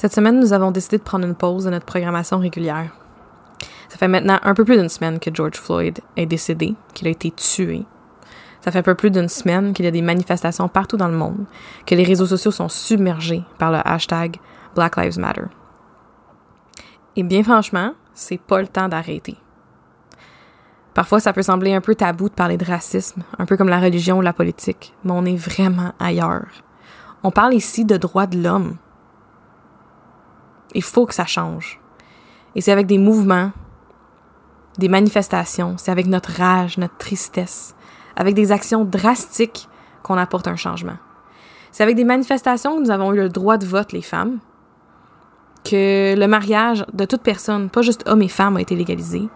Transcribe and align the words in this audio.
Cette 0.00 0.14
semaine, 0.14 0.38
nous 0.38 0.52
avons 0.52 0.70
décidé 0.70 0.96
de 0.98 1.02
prendre 1.02 1.26
une 1.26 1.34
pause 1.34 1.64
de 1.64 1.70
notre 1.70 1.84
programmation 1.84 2.38
régulière. 2.38 2.92
Ça 3.88 3.98
fait 3.98 4.06
maintenant 4.06 4.38
un 4.44 4.54
peu 4.54 4.64
plus 4.64 4.76
d'une 4.76 4.88
semaine 4.88 5.18
que 5.18 5.34
George 5.34 5.56
Floyd 5.56 5.98
est 6.16 6.26
décédé, 6.26 6.76
qu'il 6.94 7.08
a 7.08 7.10
été 7.10 7.32
tué. 7.32 7.84
Ça 8.60 8.70
fait 8.70 8.78
un 8.78 8.82
peu 8.82 8.94
plus 8.94 9.10
d'une 9.10 9.28
semaine 9.28 9.72
qu'il 9.72 9.84
y 9.84 9.88
a 9.88 9.90
des 9.90 10.00
manifestations 10.00 10.68
partout 10.68 10.96
dans 10.96 11.08
le 11.08 11.16
monde, 11.16 11.46
que 11.84 11.96
les 11.96 12.04
réseaux 12.04 12.26
sociaux 12.26 12.52
sont 12.52 12.68
submergés 12.68 13.42
par 13.58 13.72
le 13.72 13.80
hashtag 13.84 14.36
Black 14.76 14.96
Lives 14.98 15.18
Matter. 15.18 15.46
Et 17.16 17.24
bien 17.24 17.42
franchement, 17.42 17.94
c'est 18.14 18.40
pas 18.40 18.60
le 18.60 18.68
temps 18.68 18.88
d'arrêter. 18.88 19.36
Parfois, 20.94 21.18
ça 21.18 21.32
peut 21.32 21.42
sembler 21.42 21.74
un 21.74 21.80
peu 21.80 21.96
tabou 21.96 22.28
de 22.28 22.34
parler 22.34 22.56
de 22.56 22.64
racisme, 22.64 23.24
un 23.36 23.46
peu 23.46 23.56
comme 23.56 23.68
la 23.68 23.80
religion 23.80 24.18
ou 24.18 24.22
la 24.22 24.32
politique, 24.32 24.94
mais 25.02 25.10
on 25.12 25.24
est 25.24 25.34
vraiment 25.34 25.92
ailleurs. 25.98 26.46
On 27.24 27.32
parle 27.32 27.54
ici 27.54 27.84
de 27.84 27.96
droits 27.96 28.28
de 28.28 28.40
l'homme, 28.40 28.76
il 30.78 30.82
faut 30.84 31.06
que 31.06 31.14
ça 31.14 31.26
change. 31.26 31.80
Et 32.54 32.60
c'est 32.60 32.70
avec 32.70 32.86
des 32.86 32.98
mouvements, 32.98 33.50
des 34.78 34.88
manifestations, 34.88 35.74
c'est 35.76 35.90
avec 35.90 36.06
notre 36.06 36.30
rage, 36.30 36.78
notre 36.78 36.96
tristesse, 36.98 37.74
avec 38.14 38.36
des 38.36 38.52
actions 38.52 38.84
drastiques 38.84 39.68
qu'on 40.04 40.16
apporte 40.16 40.46
un 40.46 40.54
changement. 40.54 40.96
C'est 41.72 41.82
avec 41.82 41.96
des 41.96 42.04
manifestations 42.04 42.76
que 42.76 42.82
nous 42.82 42.92
avons 42.92 43.12
eu 43.12 43.16
le 43.16 43.28
droit 43.28 43.58
de 43.58 43.66
vote, 43.66 43.90
les 43.90 44.02
femmes, 44.02 44.38
que 45.64 46.14
le 46.16 46.28
mariage 46.28 46.86
de 46.92 47.04
toute 47.04 47.22
personne, 47.22 47.70
pas 47.70 47.82
juste 47.82 48.08
hommes 48.08 48.22
et 48.22 48.28
femmes, 48.28 48.56
a 48.56 48.60
été 48.60 48.76
légalisé. 48.76 49.28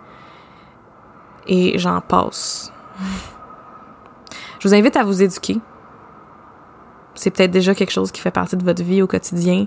Et 1.48 1.77
j'en 1.77 2.00
passe. 2.00 2.72
Je 4.61 4.69
vous 4.69 4.74
invite 4.74 4.95
à 4.97 5.02
vous 5.02 5.24
éduquer. 5.24 5.58
C'est 7.17 7.30
peut-être 7.30 7.50
déjà 7.50 7.74
quelque 7.74 7.91
chose 7.91 8.12
qui 8.12 8.20
fait 8.20 8.30
partie 8.30 8.56
de 8.56 8.62
votre 8.62 8.84
vie 8.84 9.02
au 9.02 9.08
quotidien. 9.08 9.67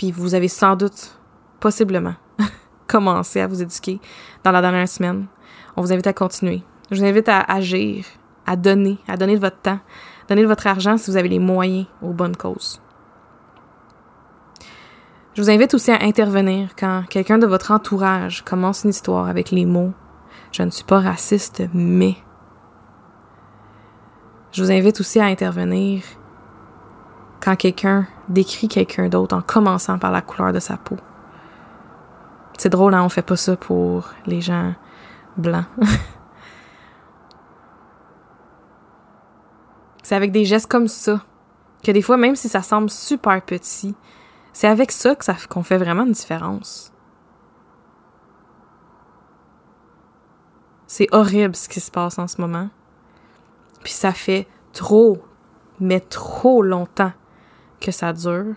Puis 0.00 0.12
vous 0.12 0.34
avez 0.34 0.48
sans 0.48 0.76
doute, 0.76 1.20
possiblement, 1.60 2.14
commencé 2.88 3.38
à 3.38 3.46
vous 3.46 3.60
éduquer 3.60 4.00
dans 4.42 4.50
la 4.50 4.62
dernière 4.62 4.88
semaine. 4.88 5.26
On 5.76 5.82
vous 5.82 5.92
invite 5.92 6.06
à 6.06 6.14
continuer. 6.14 6.62
Je 6.90 6.96
vous 6.96 7.04
invite 7.04 7.28
à 7.28 7.40
agir, 7.40 8.06
à 8.46 8.56
donner, 8.56 8.96
à 9.06 9.18
donner 9.18 9.34
de 9.34 9.40
votre 9.40 9.60
temps, 9.60 9.78
donner 10.26 10.40
de 10.40 10.46
votre 10.46 10.66
argent 10.66 10.96
si 10.96 11.10
vous 11.10 11.18
avez 11.18 11.28
les 11.28 11.38
moyens 11.38 11.84
aux 12.00 12.14
bonnes 12.14 12.34
causes. 12.34 12.80
Je 15.34 15.42
vous 15.42 15.50
invite 15.50 15.74
aussi 15.74 15.90
à 15.90 16.02
intervenir 16.02 16.70
quand 16.78 17.02
quelqu'un 17.10 17.36
de 17.36 17.46
votre 17.46 17.70
entourage 17.70 18.42
commence 18.42 18.84
une 18.84 18.90
histoire 18.90 19.28
avec 19.28 19.50
les 19.50 19.66
mots 19.66 19.92
Je 20.50 20.62
ne 20.62 20.70
suis 20.70 20.84
pas 20.84 21.00
raciste, 21.00 21.62
mais. 21.74 22.16
Je 24.52 24.64
vous 24.64 24.72
invite 24.72 24.98
aussi 24.98 25.20
à 25.20 25.26
intervenir 25.26 26.02
quand 27.42 27.54
quelqu'un 27.54 28.06
décrit 28.30 28.68
quelqu'un 28.68 29.08
d'autre 29.08 29.36
en 29.36 29.42
commençant 29.42 29.98
par 29.98 30.10
la 30.10 30.22
couleur 30.22 30.52
de 30.52 30.60
sa 30.60 30.76
peau. 30.76 30.96
C'est 32.56 32.70
drôle, 32.70 32.94
hein, 32.94 33.02
on 33.02 33.08
fait 33.08 33.22
pas 33.22 33.36
ça 33.36 33.56
pour 33.56 34.08
les 34.26 34.40
gens 34.40 34.74
blancs. 35.36 35.66
c'est 40.02 40.14
avec 40.14 40.32
des 40.32 40.44
gestes 40.44 40.70
comme 40.70 40.88
ça 40.88 41.22
que 41.82 41.90
des 41.92 42.02
fois, 42.02 42.16
même 42.16 42.36
si 42.36 42.48
ça 42.48 42.62
semble 42.62 42.90
super 42.90 43.40
petit, 43.42 43.94
c'est 44.52 44.68
avec 44.68 44.92
ça 44.92 45.14
que 45.14 45.24
ça 45.24 45.34
qu'on 45.48 45.62
fait 45.62 45.78
vraiment 45.78 46.04
une 46.04 46.12
différence. 46.12 46.92
C'est 50.86 51.08
horrible 51.12 51.56
ce 51.56 51.68
qui 51.68 51.80
se 51.80 51.90
passe 51.90 52.18
en 52.18 52.26
ce 52.26 52.40
moment. 52.40 52.68
Puis 53.82 53.92
ça 53.92 54.12
fait 54.12 54.46
trop, 54.72 55.18
mais 55.78 56.00
trop 56.00 56.62
longtemps 56.62 57.12
que 57.80 57.90
ça 57.90 58.12
dure. 58.12 58.54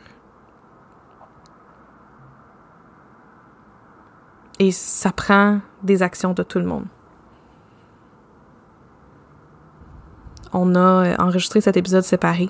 Et 4.60 4.72
ça 4.72 5.12
prend 5.12 5.60
des 5.82 6.04
actions 6.04 6.34
de 6.34 6.44
tout 6.44 6.60
le 6.60 6.66
monde. 6.66 6.86
On 10.54 10.76
a 10.76 10.80
euh, 10.80 11.16
enregistré 11.18 11.62
cet 11.62 11.76
épisode 11.78 12.04
séparé, 12.04 12.50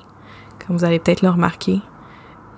comme 0.59 0.75
vous 0.75 0.83
allez 0.83 0.99
peut-être 0.99 1.21
le 1.21 1.29
remarquer. 1.29 1.81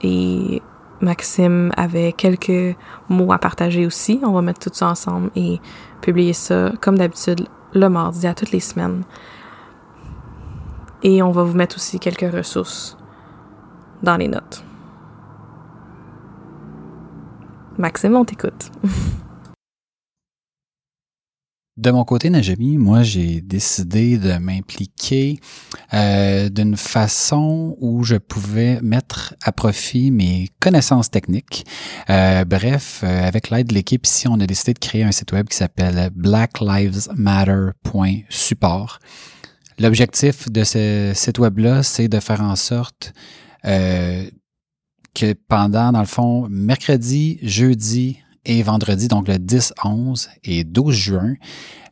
Et 0.01 0.61
Maxime 1.01 1.71
avait 1.77 2.13
quelques 2.13 2.75
mots 3.09 3.31
à 3.31 3.37
partager 3.37 3.85
aussi. 3.85 4.19
On 4.23 4.31
va 4.31 4.41
mettre 4.41 4.59
tout 4.59 4.73
ça 4.73 4.87
ensemble 4.87 5.29
et 5.35 5.59
publier 6.01 6.33
ça, 6.33 6.71
comme 6.81 6.97
d'habitude, 6.97 7.47
le 7.73 7.89
mardi 7.89 8.25
à 8.25 8.33
toutes 8.33 8.51
les 8.51 8.59
semaines. 8.59 9.03
Et 11.03 11.21
on 11.21 11.31
va 11.31 11.43
vous 11.43 11.55
mettre 11.55 11.75
aussi 11.75 11.99
quelques 11.99 12.33
ressources 12.33 12.97
dans 14.05 14.15
les 14.15 14.29
notes. 14.29 14.63
Maxime, 17.77 18.15
on 18.15 18.23
t'écoute. 18.23 18.71
De 21.77 21.91
mon 21.91 22.05
côté, 22.05 22.29
Najami, 22.29 22.77
moi, 22.77 23.03
j'ai 23.03 23.41
décidé 23.41 24.17
de 24.17 24.37
m'impliquer 24.37 25.41
euh, 25.93 26.47
d'une 26.47 26.77
façon 26.77 27.75
où 27.81 28.05
je 28.05 28.15
pouvais 28.15 28.79
mettre 28.81 29.35
à 29.43 29.51
profit 29.51 30.09
mes 30.09 30.47
connaissances 30.61 31.11
techniques. 31.11 31.65
Euh, 32.09 32.45
bref, 32.45 33.01
euh, 33.03 33.27
avec 33.27 33.49
l'aide 33.49 33.67
de 33.67 33.73
l'équipe 33.73 34.05
ici, 34.05 34.25
on 34.29 34.39
a 34.39 34.47
décidé 34.47 34.73
de 34.73 34.79
créer 34.79 35.03
un 35.03 35.11
site 35.11 35.33
web 35.33 35.49
qui 35.49 35.57
s'appelle 35.57 36.11
blacklivesmatter.support. 36.15 38.99
L'objectif 39.77 40.49
de 40.49 40.63
ce 40.63 41.11
site 41.13 41.39
web-là, 41.39 41.83
c'est 41.83 42.07
de 42.07 42.21
faire 42.21 42.39
en 42.39 42.55
sorte 42.55 43.11
euh, 43.65 44.29
que 45.13 45.33
pendant, 45.47 45.91
dans 45.91 45.99
le 45.99 46.05
fond, 46.05 46.47
mercredi, 46.49 47.39
jeudi 47.41 48.19
et 48.45 48.61
vendredi, 48.63 49.07
donc 49.07 49.27
le 49.27 49.39
10, 49.39 49.73
11 49.83 50.29
et 50.43 50.63
12 50.63 50.93
juin, 50.93 51.33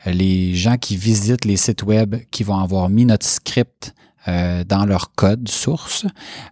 les 0.05 0.55
gens 0.55 0.77
qui 0.77 0.97
visitent 0.97 1.45
les 1.45 1.57
sites 1.57 1.83
web 1.83 2.15
qui 2.31 2.43
vont 2.43 2.57
avoir 2.57 2.89
mis 2.89 3.05
notre 3.05 3.25
script 3.25 3.93
euh, 4.27 4.63
dans 4.63 4.85
leur 4.85 5.13
code 5.15 5.49
source 5.49 6.05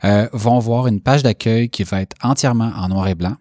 euh, 0.03 0.27
vont 0.33 0.59
voir 0.59 0.87
une 0.87 0.99
page 0.99 1.23
d'accueil 1.23 1.69
qui 1.69 1.83
va 1.83 2.01
être 2.01 2.15
entièrement 2.21 2.71
en 2.75 2.89
noir 2.89 3.07
et 3.07 3.15
blanc 3.15 3.35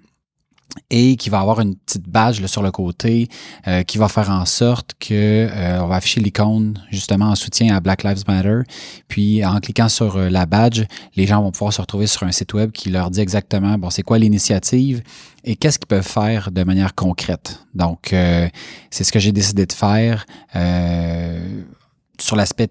et 0.90 1.16
qui 1.16 1.30
va 1.30 1.40
avoir 1.40 1.60
une 1.60 1.76
petite 1.76 2.08
badge 2.08 2.40
là, 2.40 2.48
sur 2.48 2.62
le 2.62 2.70
côté 2.70 3.28
euh, 3.66 3.82
qui 3.82 3.98
va 3.98 4.08
faire 4.08 4.30
en 4.30 4.44
sorte 4.44 4.94
que 4.98 5.48
euh, 5.50 5.82
on 5.82 5.86
va 5.86 5.96
afficher 5.96 6.20
l'icône 6.20 6.82
justement 6.90 7.26
en 7.26 7.34
soutien 7.34 7.74
à 7.74 7.80
Black 7.80 8.02
Lives 8.02 8.24
Matter. 8.26 8.60
Puis 9.08 9.44
en 9.44 9.58
cliquant 9.60 9.88
sur 9.88 10.16
euh, 10.16 10.28
la 10.28 10.46
badge, 10.46 10.84
les 11.16 11.26
gens 11.26 11.42
vont 11.42 11.52
pouvoir 11.52 11.72
se 11.72 11.80
retrouver 11.80 12.06
sur 12.06 12.24
un 12.24 12.32
site 12.32 12.54
web 12.54 12.72
qui 12.72 12.90
leur 12.90 13.10
dit 13.10 13.20
exactement 13.20 13.78
bon 13.78 13.90
c'est 13.90 14.02
quoi 14.02 14.18
l'initiative 14.18 15.02
et 15.44 15.56
qu'est-ce 15.56 15.78
qu'ils 15.78 15.86
peuvent 15.86 16.06
faire 16.06 16.50
de 16.50 16.62
manière 16.64 16.94
concrète. 16.94 17.64
Donc 17.74 18.14
c'est 18.90 19.04
ce 19.04 19.12
que 19.12 19.18
j'ai 19.18 19.32
décidé 19.32 19.64
de 19.64 19.72
faire 19.72 20.26
sur 22.18 22.36
l'aspect 22.36 22.68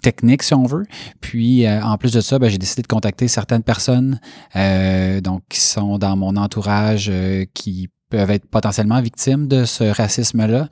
technique, 0.00 0.42
si 0.42 0.54
on 0.54 0.64
veut. 0.64 0.84
Puis, 1.20 1.66
euh, 1.66 1.82
en 1.82 1.96
plus 1.98 2.12
de 2.12 2.20
ça, 2.20 2.38
ben, 2.38 2.48
j'ai 2.48 2.58
décidé 2.58 2.82
de 2.82 2.86
contacter 2.86 3.28
certaines 3.28 3.62
personnes 3.62 4.20
euh, 4.56 5.20
donc, 5.20 5.42
qui 5.48 5.60
sont 5.60 5.98
dans 5.98 6.16
mon 6.16 6.36
entourage, 6.36 7.08
euh, 7.10 7.44
qui 7.54 7.88
peuvent 8.08 8.30
être 8.30 8.46
potentiellement 8.46 9.00
victimes 9.00 9.46
de 9.46 9.64
ce 9.64 9.84
racisme-là, 9.84 10.68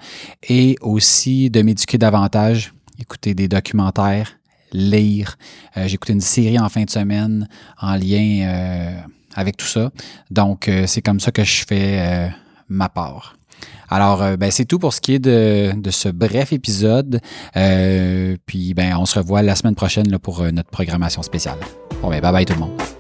et 0.49 0.77
aussi 0.81 1.51
de 1.51 1.63
m'éduquer 1.63 1.99
davantage, 1.99 2.75
écouter 2.99 3.35
des 3.35 3.47
documentaires, 3.47 4.39
lire. 4.73 5.37
j'ai 5.77 5.95
écouté 5.95 6.13
une 6.13 6.21
série 6.21 6.59
en 6.59 6.69
fin 6.69 6.83
de 6.83 6.91
semaine 6.91 7.49
en 7.81 7.95
lien 7.95 9.01
avec 9.35 9.57
tout 9.57 9.67
ça. 9.67 9.93
Donc, 10.31 10.69
c'est 10.87 11.01
comme 11.01 11.21
ça 11.21 11.31
que 11.31 11.45
je 11.45 11.65
fais 11.65 12.31
ma 12.69 12.89
part. 12.89 13.38
Alors, 13.89 14.23
euh, 14.23 14.37
ben, 14.37 14.51
c'est 14.51 14.65
tout 14.65 14.79
pour 14.79 14.93
ce 14.93 15.01
qui 15.01 15.15
est 15.15 15.19
de, 15.19 15.73
ce 15.91 16.09
bref 16.09 16.53
épisode. 16.53 17.21
Euh, 17.57 18.37
puis, 18.47 18.75
ben, 18.75 18.97
on 18.99 19.07
se 19.07 19.19
revoit 19.19 19.43
la 19.43 19.55
semaine 19.55 19.75
prochaine 19.75 20.19
pour 20.19 20.43
euh, 20.43 20.51
notre 20.51 20.71
programmation 20.71 21.23
spéciale. 21.23 21.59
Bon, 22.03 22.11
ben, 22.11 22.21
bye 22.21 22.33
bye 22.33 22.45
tout 22.45 22.55
le 22.55 22.61
monde. 22.61 22.98